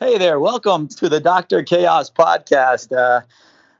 [0.00, 1.62] Hey there, welcome to the Dr.
[1.62, 2.90] Chaos podcast.
[2.90, 3.20] Uh,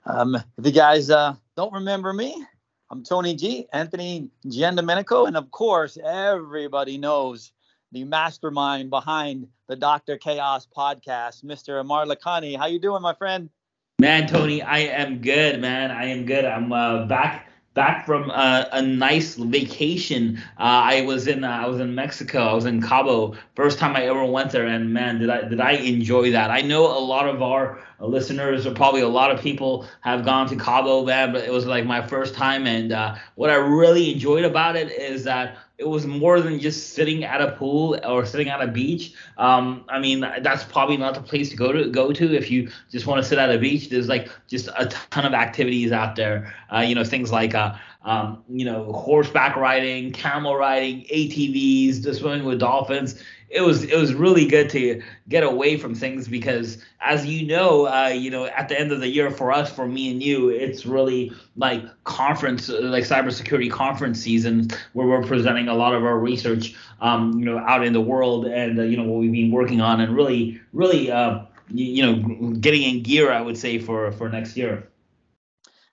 [0.07, 2.41] um, if you guys uh, don't remember me,
[2.89, 7.51] I'm Tony G, Anthony Giandomenico, and of course, everybody knows
[7.91, 10.17] the mastermind behind the Dr.
[10.17, 11.83] Chaos podcast, Mr.
[11.83, 12.57] Aamir Lakhani.
[12.57, 13.51] How you doing, my friend?
[13.99, 15.91] Man, Tony, I am good, man.
[15.91, 16.45] I am good.
[16.45, 20.39] I'm uh, back back from uh, a nice vacation.
[20.59, 20.63] Uh,
[20.95, 22.41] I was in uh, I was in Mexico.
[22.45, 23.35] I was in Cabo.
[23.55, 26.51] First time I ever went there, and man, did I did I enjoy that.
[26.51, 30.49] I know a lot of our listeners, or probably a lot of people, have gone
[30.49, 32.67] to Cabo, man, but it was like my first time.
[32.67, 36.95] And uh, what I really enjoyed about it is that it was more than just
[36.95, 39.13] sitting at a pool or sitting at a beach.
[39.39, 42.71] Um, I mean, that's probably not the place to go to go to if you
[42.93, 43.89] just want to sit at a beach.
[43.89, 46.55] There's like just a ton of activities out there.
[46.73, 52.45] Uh, you know, things like uh, um, you know horseback riding, camel riding, ATVs, swimming
[52.45, 53.21] with dolphins
[53.55, 57.87] it was it was really good to get away from things because as you know
[57.87, 60.49] uh, you know at the end of the year for us for me and you
[60.49, 66.19] it's really like conference like cybersecurity conference season where we're presenting a lot of our
[66.19, 69.53] research um, you know out in the world and uh, you know what we've been
[69.53, 73.79] working on and really really uh, you, you know getting in gear I would say
[73.79, 74.89] for for next year.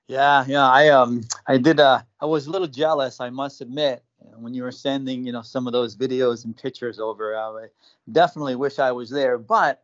[0.07, 4.03] Yeah, yeah, I um I did uh I was a little jealous, I must admit
[4.35, 7.35] when you were sending, you know, some of those videos and pictures over.
[7.35, 7.67] I
[8.11, 9.83] definitely wish I was there, but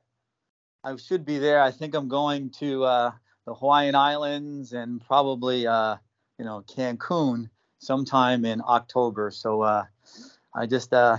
[0.84, 1.62] I should be there.
[1.62, 3.12] I think I'm going to uh,
[3.46, 5.98] the Hawaiian Islands and probably, uh,
[6.38, 7.50] you know, Cancun
[7.80, 9.32] sometime in October.
[9.32, 9.86] So uh,
[10.54, 11.18] I just uh,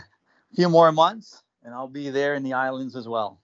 [0.52, 3.40] a few more months, and I'll be there in the islands as well.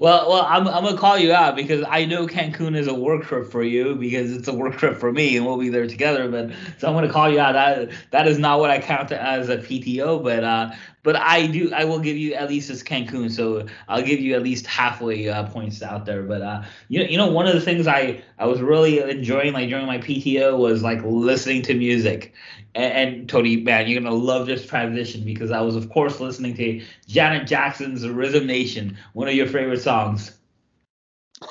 [0.00, 3.24] Well, well, I'm, I'm gonna call you out because I know Cancun is a work
[3.24, 6.26] trip for you because it's a work trip for me and we'll be there together.
[6.30, 7.52] But so I'm gonna call you out.
[7.52, 10.70] That that is not what I count as a PTO, but uh,
[11.02, 11.72] but I do.
[11.72, 15.28] I will give you at least as Cancun, so I'll give you at least halfway
[15.28, 16.22] uh, points out there.
[16.22, 19.68] But uh, you you know, one of the things I I was really enjoying like
[19.68, 22.34] during my PTO was like listening to music.
[22.74, 26.54] And, and Tony, man, you're gonna love this transition because I was, of course, listening
[26.56, 30.36] to Janet Jackson's "Rhythm Nation," one of your favorite songs.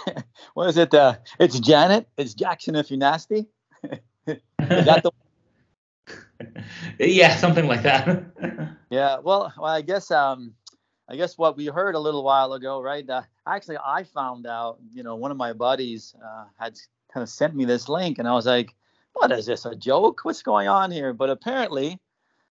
[0.53, 0.93] what is it?
[0.93, 2.07] Uh, it's Janet.
[2.17, 3.47] It's Jackson if you're nasty.
[4.27, 4.37] is
[4.67, 5.11] that the?
[6.99, 8.25] yeah, something like that.
[8.89, 9.17] yeah.
[9.19, 10.53] Well, well, I guess um,
[11.07, 13.07] I guess what we heard a little while ago, right?
[13.09, 14.79] Uh, actually, I found out.
[14.93, 16.79] You know, one of my buddies uh, had
[17.13, 18.73] kind of sent me this link, and I was like
[19.13, 21.99] what is this a joke what's going on here but apparently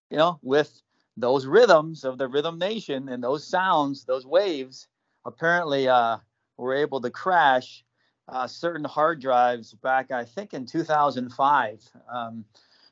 [0.09, 0.81] you know with
[1.17, 4.87] those rhythms of the rhythm nation and those sounds those waves
[5.25, 6.17] apparently uh,
[6.57, 7.83] were able to crash
[8.27, 12.45] uh, certain hard drives back i think in 2005 um,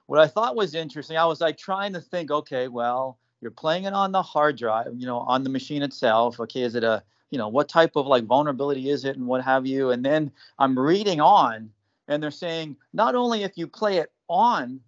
[0.07, 3.85] what i thought was interesting i was like trying to think okay well you're playing
[3.85, 7.03] it on the hard drive you know on the machine itself okay is it a
[7.29, 10.31] you know what type of like vulnerability is it and what have you and then
[10.59, 11.69] i'm reading on
[12.07, 14.79] and they're saying not only if you play it on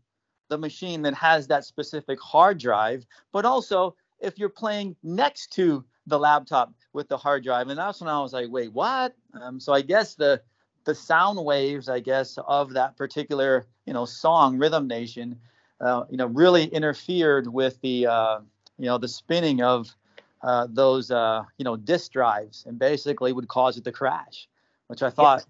[0.50, 5.86] the machine that has that specific hard drive, but also if you're playing next to
[6.07, 7.69] the laptop with the hard drive.
[7.69, 9.16] And that's when I was like, wait, what?
[9.40, 10.41] Um, so I guess the
[10.86, 15.40] the sound waves, I guess, of that particular you know song, Rhythm Nation,
[15.82, 18.40] uh, you know, really interfered with the uh,
[18.78, 19.96] you know the spinning of
[20.42, 24.48] uh, those uh, you know disk drives, and basically would cause it to crash,
[24.88, 25.46] which I thought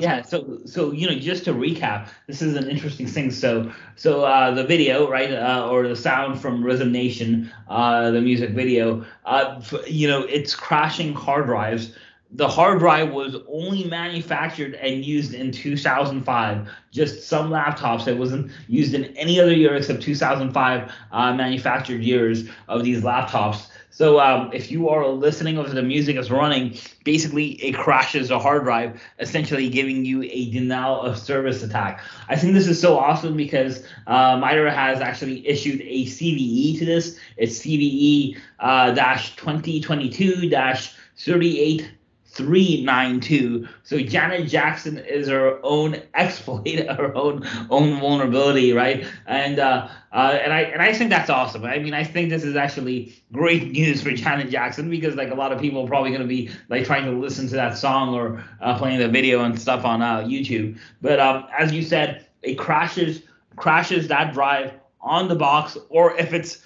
[0.00, 3.30] yeah so so you know just to recap this is an interesting thing.
[3.30, 8.20] So so uh, the video right uh, or the sound from rhythm nation uh, the
[8.20, 11.92] music video uh, you know it's crashing hard drives
[12.34, 18.50] the hard drive was only manufactured and used in 2005 just some laptops it wasn't
[18.68, 24.50] used in any other year except 2005 uh, manufactured years of these laptops so um,
[24.52, 29.00] if you are listening of the music is running, basically it crashes a hard drive,
[29.20, 32.02] essentially giving you a denial of service attack.
[32.28, 36.84] I think this is so awesome because uh, MITRE has actually issued a CVE to
[36.84, 37.20] this.
[37.36, 41.88] It's CVE uh, dash 2022 dash 38
[42.34, 43.68] 392.
[43.84, 49.06] So Janet Jackson is her own exploit, her own own vulnerability, right?
[49.26, 51.64] And uh, uh, and I and I think that's awesome.
[51.64, 55.34] I mean, I think this is actually great news for Janet Jackson because like a
[55.34, 58.14] lot of people are probably going to be like trying to listen to that song
[58.14, 60.78] or uh, playing the video and stuff on uh, YouTube.
[61.00, 63.22] But um, as you said, it crashes
[63.56, 66.62] crashes that drive on the box, or if it's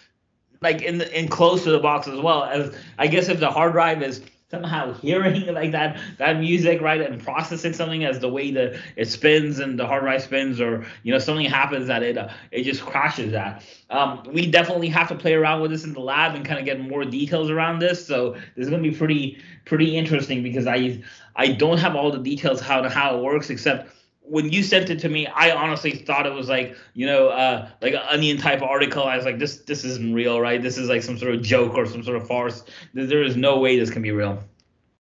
[0.60, 3.50] like in the, in close to the box as well as I guess if the
[3.50, 8.28] hard drive is somehow hearing like that that music right and processing something as the
[8.28, 12.02] way that it spins and the hard drive spins or you know something happens that
[12.02, 15.84] it uh, it just crashes that um, we definitely have to play around with this
[15.84, 18.06] in the lab and kind of get more details around this.
[18.06, 21.02] So this is going to be pretty pretty interesting because i
[21.36, 23.90] i don't have all the details how to how it works except
[24.28, 27.68] when you sent it to me, I honestly thought it was like you know uh,
[27.80, 29.04] like an onion type article.
[29.04, 30.62] I was like, this this isn't real, right?
[30.62, 32.64] This is like some sort of joke or some sort of farce.
[32.94, 34.42] There is no way this can be real.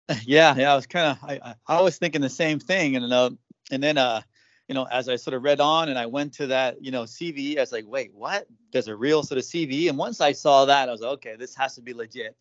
[0.24, 3.30] Yeah, yeah, I was kind of I, I was thinking the same thing, and uh,
[3.72, 4.22] and then uh,
[4.68, 7.02] you know, as I sort of read on and I went to that you know
[7.02, 8.46] CVE, I was like, wait, what?
[8.70, 11.34] There's a real sort of CVE, and once I saw that, I was like, okay,
[11.36, 12.36] this has to be legit.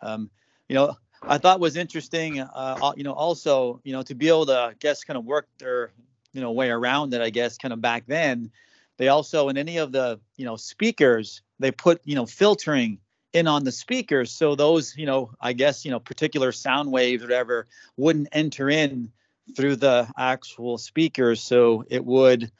[0.00, 0.30] Um,
[0.66, 4.46] you know, I thought was interesting, uh, you know, also, you know, to be able
[4.46, 5.90] to, I guess, kind of work their
[6.32, 8.50] you know way around it i guess kind of back then
[8.96, 12.98] they also in any of the you know speakers they put you know filtering
[13.32, 17.22] in on the speakers so those you know i guess you know particular sound waves
[17.22, 17.66] whatever
[17.96, 19.10] wouldn't enter in
[19.56, 22.50] through the actual speakers so it would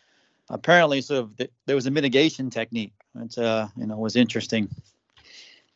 [0.48, 4.68] apparently sort of there was a mitigation technique that uh you know was interesting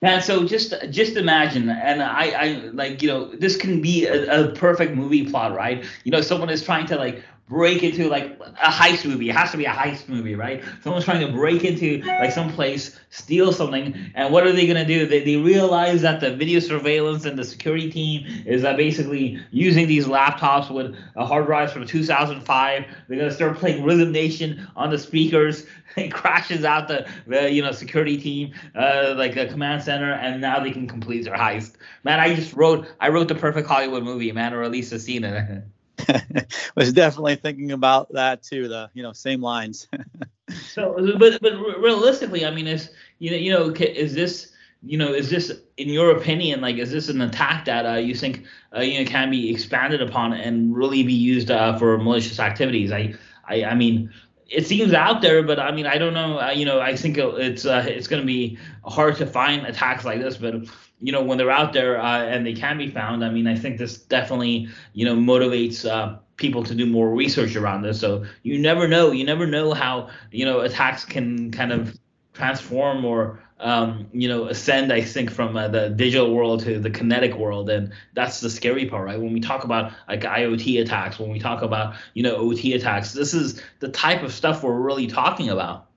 [0.05, 4.51] and so just just imagine, and I, I like you know this can be a,
[4.51, 5.83] a perfect movie plot, right?
[6.05, 9.29] You know, someone is trying to like break into like a heist movie.
[9.29, 10.63] It has to be a heist movie, right?
[10.83, 14.87] Someone's trying to break into like some place, steal something, and what are they gonna
[14.87, 15.07] do?
[15.07, 19.87] They, they realize that the video surveillance and the security team is uh, basically using
[19.87, 22.85] these laptops with a hard drives from 2005.
[23.09, 25.67] They're gonna start playing Rhythm Nation on the speakers.
[25.97, 30.41] It crashes out the, the you know security team, uh, like the command center, and
[30.41, 31.75] now they can complete their heist.
[32.03, 34.99] Man, I just wrote I wrote the perfect Hollywood movie, man, or at least a
[34.99, 35.63] scene in it.
[36.77, 38.69] was definitely thinking about that too.
[38.69, 39.89] The you know same lines.
[40.51, 44.53] so, but but realistically, I mean, is you know you know is this
[44.83, 48.15] you know is this in your opinion like is this an attack that uh, you
[48.15, 48.45] think
[48.77, 52.93] uh, you know can be expanded upon and really be used uh, for malicious activities?
[52.93, 53.15] I
[53.49, 54.13] I I mean
[54.55, 56.39] it seems out there, but I mean, I don't know.
[56.39, 60.05] Uh, you know, I think it's uh, it's going to be hard to find attacks
[60.05, 60.37] like this.
[60.37, 60.55] But
[61.01, 63.57] you know, when they're out there uh, and they can be found, I mean, I
[63.57, 68.01] think this definitely you know motivates uh, people to do more research around this.
[68.01, 69.11] So you never know.
[69.11, 71.99] You never know how you know attacks can kind of
[72.33, 76.91] transform or um, you know, ascend, I think, from uh, the digital world to the
[76.91, 77.71] kinetic world.
[77.71, 79.19] And that's the scary part, right?
[79.19, 83.13] When we talk about like IoT attacks, when we talk about, you know, OT attacks,
[83.13, 85.89] this is the type of stuff we're really talking about.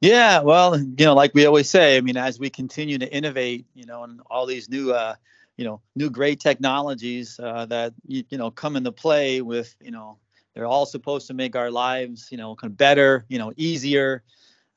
[0.00, 3.66] Yeah, well, you know, like we always say, I mean, as we continue to innovate,
[3.74, 5.16] you know, and all these new, uh,
[5.56, 9.90] you know, new great technologies uh, that you, you know come into play with, you
[9.90, 10.18] know,
[10.54, 14.22] they're all supposed to make our lives, you know, kind of better, you know, easier,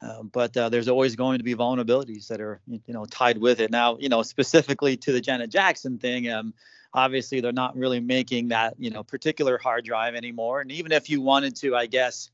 [0.01, 3.59] uh, but uh, there's always going to be vulnerabilities that are you know tied with
[3.59, 3.71] it.
[3.71, 6.53] Now, you know, specifically to the Janet Jackson thing, um,
[6.93, 10.61] obviously they're not really making that you know particular hard drive anymore.
[10.61, 12.31] And even if you wanted to, I guess,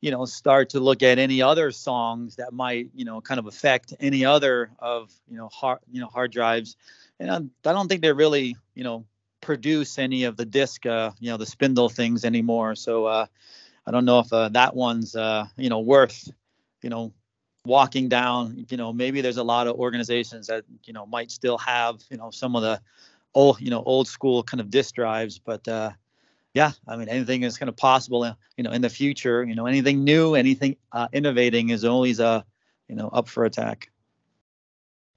[0.00, 3.46] you know, start to look at any other songs that might you know kind of
[3.46, 6.76] affect any other of you know hard you know hard drives,
[7.18, 7.36] and I,
[7.68, 9.06] I don't think they really you know
[9.40, 12.74] produce any of the disk uh, you know the spindle things anymore.
[12.74, 13.26] So uh,
[13.86, 16.30] I don't know if uh, that one's uh, you know worth
[16.82, 17.12] you know,
[17.64, 21.58] walking down, you know, maybe there's a lot of organizations that, you know, might still
[21.58, 22.80] have, you know, some of the
[23.34, 25.90] old, you know, old school kind of disk drives, but uh,
[26.54, 29.54] yeah, I mean, anything is kind of possible, uh, you know, in the future, you
[29.54, 32.42] know, anything new, anything uh, innovating is always, uh,
[32.88, 33.90] you know, up for attack.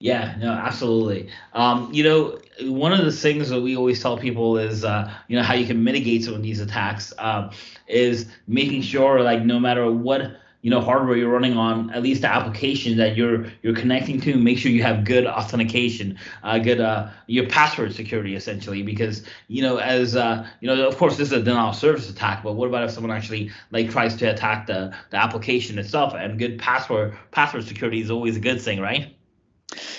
[0.02, 1.30] Yeah, no, absolutely.
[1.54, 5.36] Um, you know, one of the things that we always tell people is, uh, you
[5.36, 7.51] know, how you can mitigate some of these attacks um,
[7.88, 12.22] is making sure, like, no matter what you know hardware you're running on at least
[12.22, 16.82] the application that you're you're connecting to make sure you have good authentication uh, good
[16.82, 21.30] uh, your password security essentially because you know as uh, you know of course this
[21.30, 24.25] is a denial of service attack but what about if someone actually like tries to
[24.25, 26.13] attack the the application itself?
[26.13, 29.16] And good password password security is always a good thing right?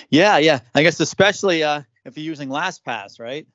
[0.09, 0.59] Yeah yeah.
[0.75, 3.47] I guess especially uh, if you're using lastpass right?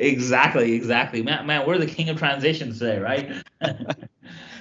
[0.00, 1.22] Exactly exactly.
[1.22, 3.42] Man man we're the king of transitions today right?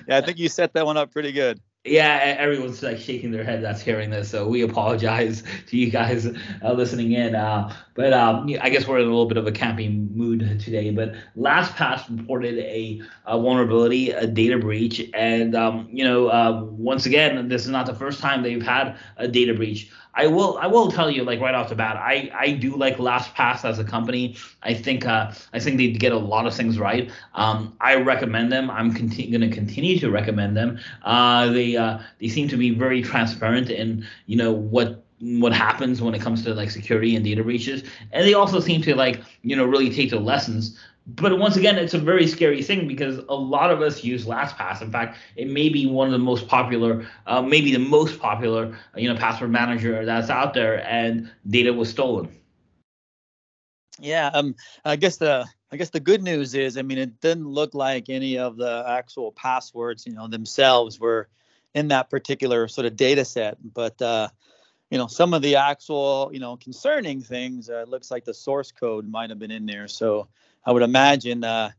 [0.08, 3.44] Yeah i think you set that one up pretty good yeah, everyone's like shaking their
[3.44, 7.34] head that's hearing this, so we apologize to you guys uh, listening in.
[7.34, 10.92] Uh, but um, I guess we're in a little bit of a camping mood today.
[10.92, 17.08] But LastPass reported a, a vulnerability, a data breach, and um, you know, uh, once
[17.08, 19.92] again, this is not the first time they've had a data breach.
[20.14, 22.98] I will I will tell you like right off the bat I I do like
[22.98, 24.36] LastPass as a company.
[24.64, 27.10] I think uh, I think they get a lot of things right.
[27.34, 28.70] Um, I recommend them.
[28.70, 30.80] I'm conti- going to continue to recommend them.
[31.04, 36.02] Uh, they uh, they seem to be very transparent in you know what what happens
[36.02, 39.22] when it comes to like security and data breaches, and they also seem to like
[39.44, 40.78] you know really take the lessons.
[41.16, 44.82] But once again, it's a very scary thing because a lot of us use LastPass.
[44.82, 48.78] In fact, it may be one of the most popular, uh, maybe the most popular,
[48.96, 52.30] you know, password manager that's out there, and data was stolen.
[54.00, 57.48] Yeah, um, I guess the I guess the good news is, I mean, it didn't
[57.48, 61.30] look like any of the actual passwords, you know, themselves were
[61.74, 64.30] in that particular sort of data set, but uh,
[64.90, 68.34] you know, some of the actual, you know, concerning things, uh, it looks like the
[68.34, 69.88] source code might have been in there.
[69.88, 70.28] So
[70.66, 71.72] I would imagine, uh,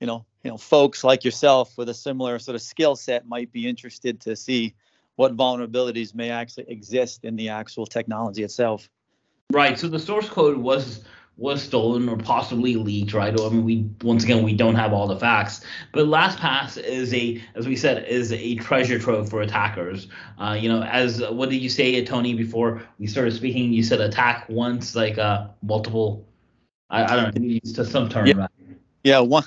[0.00, 3.50] you know, you know, folks like yourself with a similar sort of skill set might
[3.52, 4.74] be interested to see
[5.16, 8.88] what vulnerabilities may actually exist in the actual technology itself.
[9.50, 9.78] Right.
[9.78, 11.04] So the source code was
[11.38, 13.38] was stolen or possibly leaked, right?
[13.38, 15.62] I mean, we once again we don't have all the facts,
[15.92, 20.08] but LastPass is a, as we said, is a treasure trove for attackers.
[20.38, 23.72] Uh, you know, as what did you say, Tony, before we started speaking?
[23.72, 26.26] You said attack once, like uh, multiple.
[26.90, 28.26] I, I don't know, to some term.
[28.26, 28.46] Yeah,
[29.02, 29.44] yeah one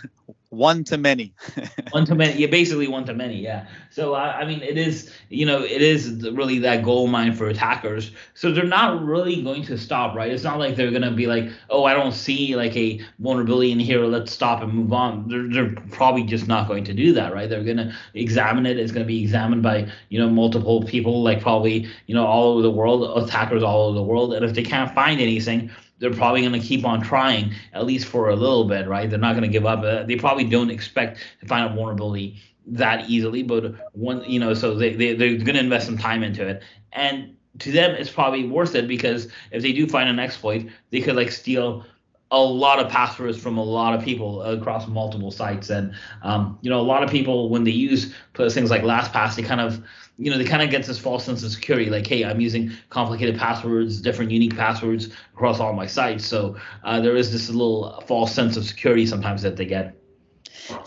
[0.49, 1.33] one to many.
[1.91, 3.67] One to many yeah basically one to many yeah.
[3.91, 7.47] So I, I mean it is you know it is really that gold mine for
[7.47, 8.11] attackers.
[8.33, 10.31] So they're not really going to stop right?
[10.31, 13.71] It's not like they're going to be like oh i don't see like a vulnerability
[13.71, 15.27] in here let's stop and move on.
[15.27, 17.49] They're, they're probably just not going to do that right?
[17.49, 18.79] They're going to examine it.
[18.79, 22.53] It's going to be examined by you know multiple people like probably you know all
[22.53, 24.33] over the world attackers all over the world.
[24.33, 28.07] And if they can't find anything they're probably going to keep on trying at least
[28.07, 29.09] for a little bit, right?
[29.09, 29.83] They're not going to give up.
[29.83, 32.37] Uh, they probably don't expect to find a vulnerability
[32.67, 36.23] that easily, but one, you know, so they, they they're going to invest some time
[36.23, 36.61] into it,
[36.93, 41.01] and to them it's probably worth it because if they do find an exploit, they
[41.01, 41.85] could like steal
[42.31, 46.69] a lot of passwords from a lot of people across multiple sites, and um, you
[46.69, 49.83] know, a lot of people when they use things like LastPass, they kind of
[50.19, 52.71] you know, they kind of get this false sense of security, like, hey, I'm using
[52.89, 56.25] complicated passwords, different unique passwords across all my sites.
[56.25, 59.95] So uh, there is this little false sense of security sometimes that they get.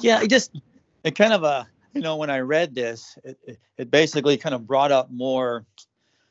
[0.01, 0.61] Yeah, it just
[1.03, 4.67] it kind of uh, you know, when I read this, it, it basically kind of
[4.67, 5.65] brought up more,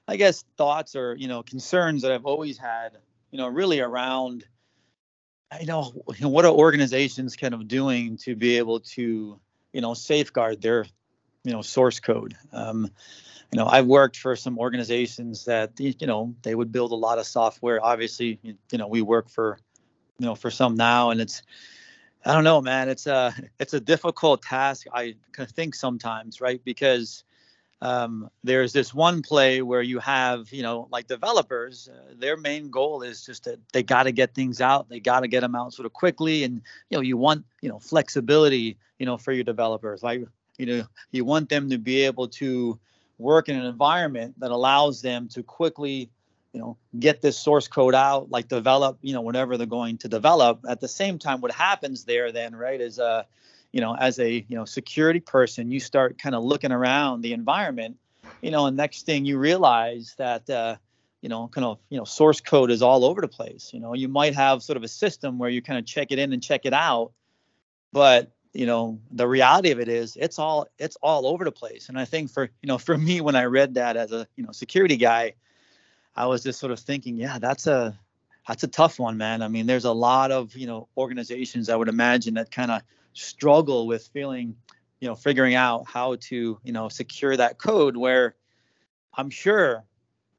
[0.08, 2.98] I guess, thoughts or you know concerns that I've always had,
[3.31, 4.46] you know, really around,
[5.60, 5.91] you know,
[6.22, 9.39] what are organizations kind of doing to be able to,
[9.74, 10.86] you know, safeguard their
[11.43, 12.36] you know source code.
[12.51, 12.89] Um,
[13.51, 17.19] you know, I've worked for some organizations that you know they would build a lot
[17.19, 17.83] of software.
[17.83, 19.60] Obviously, you know, we work for
[20.19, 21.41] you know for some now, and it's
[22.25, 22.89] I don't know, man.
[22.89, 24.88] It's a it's a difficult task.
[24.93, 25.15] I
[25.55, 26.62] think sometimes, right?
[26.63, 27.24] Because
[27.81, 32.69] um, there's this one play where you have, you know, like developers, uh, their main
[32.69, 34.88] goal is just that they got to get things out.
[34.88, 37.69] They got to get them out sort of quickly, and you know, you want, you
[37.69, 40.03] know, flexibility, you know, for your developers.
[40.03, 40.25] Like
[40.58, 42.79] you know you want them to be able to
[43.17, 46.10] work in an environment that allows them to quickly
[46.53, 50.08] you know get this source code out like develop you know whatever they're going to
[50.08, 50.60] develop.
[50.67, 53.24] At the same time what happens there then right is uh
[53.72, 57.34] you know as a you know security person you start kind of looking around the
[57.34, 57.98] environment
[58.41, 60.75] you know and next thing you realize that uh
[61.22, 63.72] you know kind of you know source code is all over the place.
[63.74, 66.20] You know you might have sort of a system where you kind of check it
[66.20, 67.12] in and check it out
[67.93, 71.89] but you know the reality of it is it's all it's all over the place.
[71.89, 74.43] And i think for you know for me when i read that as a you
[74.43, 75.34] know security guy
[76.15, 77.98] i was just sort of thinking yeah that's a
[78.48, 79.41] that's a tough one man.
[79.43, 82.81] I mean there's a lot of you know organizations i would imagine that kind of
[83.13, 84.55] struggle with feeling
[85.00, 88.36] you know figuring out how to you know secure that code where
[89.13, 89.84] i'm sure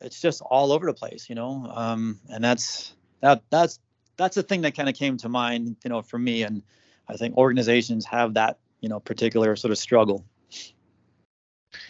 [0.00, 1.70] it's just all over the place you know?
[1.74, 3.78] Um and that's that that's
[4.16, 6.42] that's the thing that kind of came to mind you know for me.
[6.42, 6.62] And
[7.08, 10.24] I think organizations have that you know particular sort of struggle.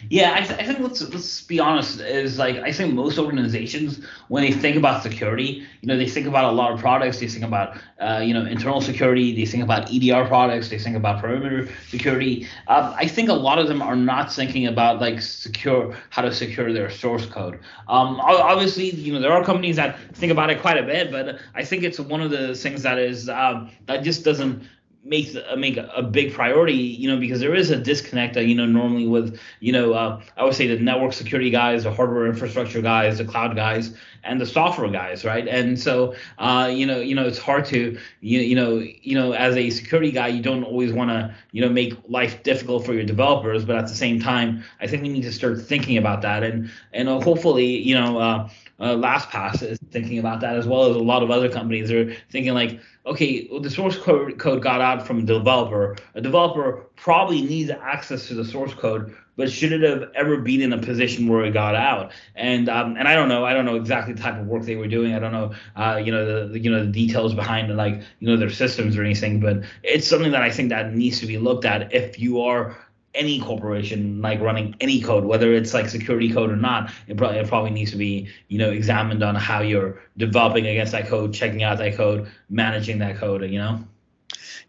[0.09, 1.99] Yeah, I, th- I, think let's let's be honest.
[1.99, 6.25] Is like I think most organizations when they think about security, you know, they think
[6.25, 7.19] about a lot of products.
[7.19, 9.35] They think about uh, you know internal security.
[9.35, 10.69] They think about EDR products.
[10.69, 12.47] They think about perimeter security.
[12.67, 16.33] Um, I think a lot of them are not thinking about like secure how to
[16.33, 17.55] secure their source code.
[17.87, 21.39] Um, obviously, you know, there are companies that think about it quite a bit, but
[21.55, 24.63] I think it's one of the things that is um, that just doesn't
[25.03, 28.65] make uh, make a big priority, you know, because there is a disconnect, you know,
[28.65, 32.81] normally with, you know, uh, I would say the network security guys, the hardware infrastructure
[32.81, 33.93] guys, the cloud guys,
[34.23, 35.47] and the software guys, right?
[35.47, 39.33] And so, uh, you know, you know, it's hard to, you, you know, you know,
[39.33, 42.93] as a security guy, you don't always want to, you know, make life difficult for
[42.93, 46.21] your developers, but at the same time, I think we need to start thinking about
[46.21, 48.49] that, and and uh, hopefully, you know, uh,
[48.79, 52.15] uh, LastPass is thinking about that as well as a lot of other companies are
[52.31, 55.95] thinking like, okay, well, the source code, code got out from a developer.
[56.15, 60.61] A developer probably needs access to the source code, but should it have ever been
[60.61, 62.11] in a position where it got out?
[62.35, 64.75] And um, and I don't know, I don't know exactly the type of work they
[64.75, 65.13] were doing.
[65.13, 68.37] I don't know, uh, you know, the, you know the details behind like you know
[68.37, 69.39] their systems or anything.
[69.39, 72.75] But it's something that I think that needs to be looked at if you are
[73.15, 77.37] any corporation like running any code, whether it's like security code or not, it probably,
[77.37, 81.33] it probably needs to be you know examined on how you're developing against that code,
[81.33, 83.43] checking out that code, managing that code.
[83.43, 83.79] You know.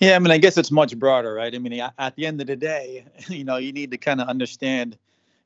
[0.00, 1.54] Yeah, I mean, I guess it's much broader, right?
[1.54, 4.28] I mean, at the end of the day, you know, you need to kind of
[4.28, 4.98] understand,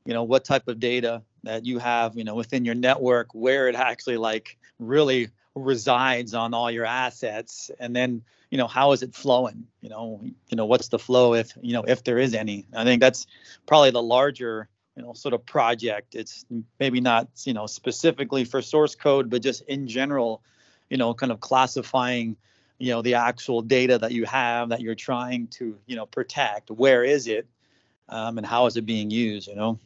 [0.05, 3.67] you know, what type of data that you have, you know, within your network, where
[3.67, 9.03] it actually like really resides on all your assets, and then you know how is
[9.03, 9.67] it flowing?
[9.81, 12.65] You know you know what's the flow if you know if there is any?
[12.75, 13.27] I think that's
[13.65, 16.15] probably the larger you know sort of project.
[16.15, 16.45] It's
[16.79, 20.41] maybe not you know specifically for source code but just in general
[20.89, 22.35] you know kind of classifying
[22.77, 26.71] you know the actual data that you have that you're trying to you know protect.
[26.71, 27.47] Where is it
[28.07, 29.79] um, and how is it being used you know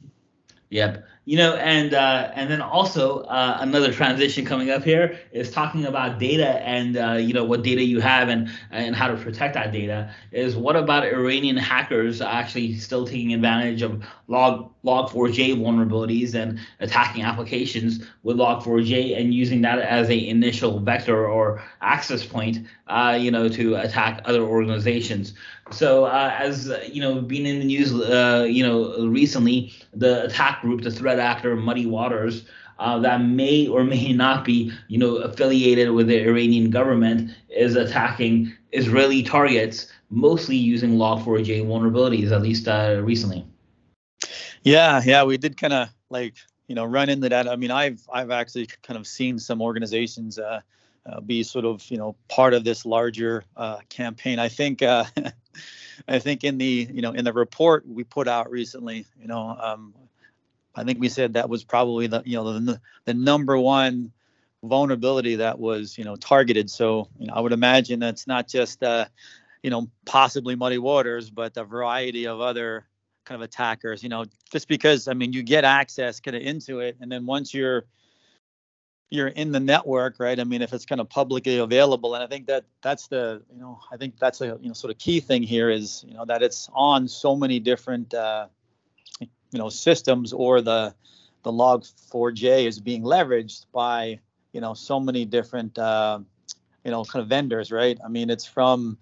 [0.73, 1.05] Yep.
[1.25, 5.85] You know, and uh, and then also uh, another transition coming up here is talking
[5.85, 9.53] about data and uh, you know what data you have and and how to protect
[9.53, 10.11] that data.
[10.31, 17.23] Is what about Iranian hackers actually still taking advantage of log log4j vulnerabilities and attacking
[17.23, 23.29] applications with log4j and using that as a initial vector or access point, uh, you
[23.31, 25.35] know, to attack other organizations.
[25.71, 30.61] So uh, as you know, being in the news, uh, you know, recently, the attack
[30.61, 32.45] group, the threat actor, Muddy Waters,
[32.79, 37.75] uh, that may or may not be, you know, affiliated with the Iranian government, is
[37.75, 43.45] attacking Israeli targets, mostly using Log4j vulnerabilities, at least uh, recently.
[44.63, 46.35] Yeah, yeah, we did kind of like
[46.67, 47.47] you know run into that.
[47.47, 50.39] I mean, I've I've actually kind of seen some organizations.
[51.05, 54.39] Uh, be sort of you know part of this larger uh, campaign.
[54.39, 55.03] I think uh,
[56.07, 59.49] I think in the you know in the report we put out recently, you know,
[59.49, 59.93] um,
[60.73, 64.13] I think we said that was probably the you know the, the number one
[64.63, 66.69] vulnerability that was you know targeted.
[66.69, 69.05] So you know I would imagine that's not just uh,
[69.61, 72.85] you know possibly muddy waters, but a variety of other
[73.25, 74.03] kind of attackers.
[74.03, 77.25] You know, just because I mean you get access kind of into it, and then
[77.25, 77.85] once you're
[79.13, 80.39] you're in the network, right?
[80.39, 83.61] I mean, if it's kind of publicly available, and I think that that's the, you
[83.61, 86.25] know, I think that's a, you know, sort of key thing here is, you know,
[86.25, 88.47] that it's on so many different, uh,
[89.19, 89.27] you
[89.59, 90.95] know, systems, or the
[91.43, 94.19] the log4j is being leveraged by,
[94.51, 96.17] you know, so many different, uh,
[96.83, 97.99] you know, kind of vendors, right?
[98.03, 98.97] I mean, it's from,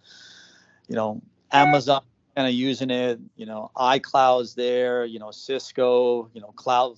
[0.89, 1.21] you know,
[1.53, 2.01] Amazon
[2.35, 6.97] kind of using it, you know, iCloud's there, you know, Cisco, you know, Cloud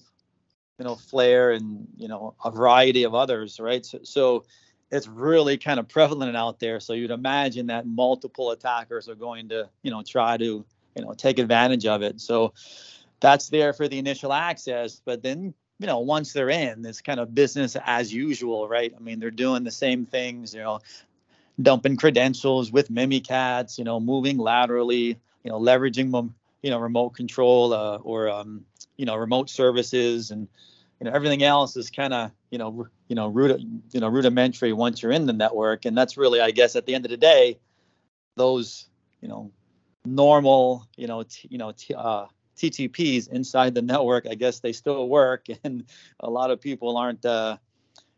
[0.83, 3.85] you know, Flair and, you know, a variety of others, right?
[3.85, 4.43] So, so
[4.91, 6.81] it's really kind of prevalent out there.
[6.81, 11.13] So you'd imagine that multiple attackers are going to, you know, try to, you know,
[11.13, 12.19] take advantage of it.
[12.19, 12.53] So
[13.21, 15.01] that's there for the initial access.
[15.05, 18.93] But then, you know, once they're in, it's kind of business as usual, right?
[18.93, 20.81] I mean, they're doing the same things, you know,
[21.61, 27.71] dumping credentials with Mimikatz, you know, moving laterally, you know, leveraging, you know, remote control
[27.71, 28.65] uh, or, um,
[28.97, 30.47] you know remote services and
[31.03, 33.59] you know everything else is kind of you know you know rud-
[33.91, 36.95] you know rudimentary once you're in the network and that's really i guess at the
[36.95, 37.59] end of the day
[38.37, 38.87] those
[39.19, 39.51] you know
[40.05, 44.71] normal you know t- you know t- uh, ttps inside the network i guess they
[44.71, 45.83] still work and
[46.21, 47.57] a lot of people aren't uh,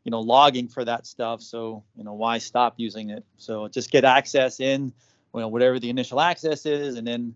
[0.04, 3.90] you know logging for that stuff so you know why stop using it so just
[3.90, 4.94] get access in
[5.34, 7.34] you know whatever the initial access is and then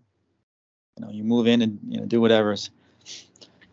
[0.96, 2.70] you know you move in and you know do whatever's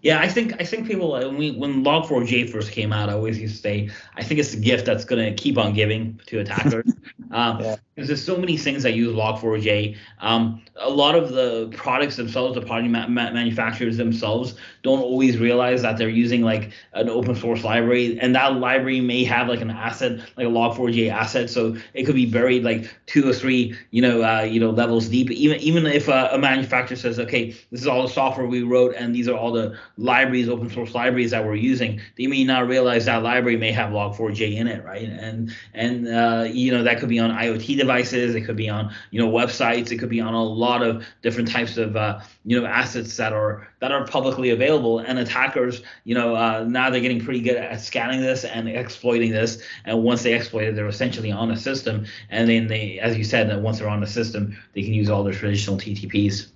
[0.02, 3.40] yeah, I think I think people when we when Log4j first came out, I always
[3.40, 6.94] used to say I think it's a gift that's gonna keep on giving to attackers.
[7.32, 7.76] um, yeah.
[7.98, 9.98] Because there's so many things that use Log4j.
[10.20, 15.40] Um, a lot of the products themselves, the product ma- ma- manufacturers themselves, don't always
[15.40, 19.62] realize that they're using like an open source library, and that library may have like
[19.62, 21.50] an asset, like a Log4j asset.
[21.50, 25.10] So it could be buried like two or three, you know, uh, you know, levels
[25.10, 25.32] deep.
[25.32, 28.94] Even even if a, a manufacturer says, okay, this is all the software we wrote,
[28.96, 32.68] and these are all the libraries, open source libraries that we're using, they may not
[32.68, 35.10] realize that library may have log4j in it, right?
[35.10, 38.94] And and uh, you know that could be on IoT devices, it could be on
[39.12, 42.60] you know websites, it could be on a lot of different types of uh, you
[42.60, 45.00] know assets that are that are publicly available.
[45.00, 49.32] And attackers, you know, uh, now they're getting pretty good at scanning this and exploiting
[49.32, 49.62] this.
[49.86, 52.06] And once they exploit it, they're essentially on a system.
[52.30, 55.10] And then they, as you said, that once they're on the system, they can use
[55.10, 56.50] all their traditional TTPs.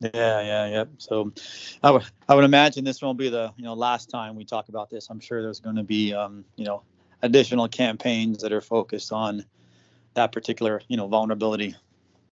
[0.00, 0.10] Yeah,
[0.42, 0.84] yeah, yeah.
[0.98, 1.32] So,
[1.82, 4.68] I would I would imagine this won't be the you know last time we talk
[4.68, 5.08] about this.
[5.10, 6.82] I'm sure there's going to be um, you know
[7.22, 9.44] additional campaigns that are focused on
[10.16, 11.76] that particular you know vulnerability.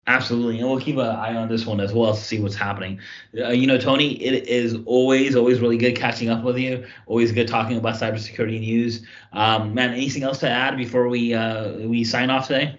[0.07, 3.01] Absolutely, and we'll keep an eye on this one as well to see what's happening.
[3.39, 6.87] Uh, you know, Tony, it is always, always really good catching up with you.
[7.07, 9.03] Always good talking about cybersecurity news.
[9.33, 12.79] Um, man, anything else to add before we uh, we sign off today?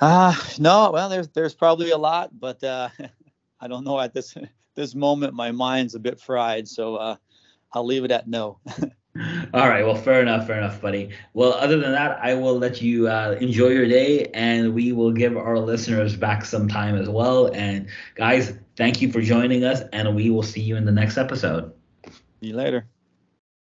[0.00, 2.88] Uh, no, well, there's there's probably a lot, but uh,
[3.60, 4.36] I don't know at this
[4.76, 5.34] this moment.
[5.34, 7.16] My mind's a bit fried, so uh,
[7.72, 8.60] I'll leave it at no.
[9.54, 9.84] All right.
[9.84, 10.46] Well, fair enough.
[10.46, 11.10] Fair enough, buddy.
[11.34, 15.12] Well, other than that, I will let you uh, enjoy your day, and we will
[15.12, 17.48] give our listeners back some time as well.
[17.48, 21.18] And guys, thank you for joining us, and we will see you in the next
[21.18, 21.72] episode.
[22.40, 22.91] See you later.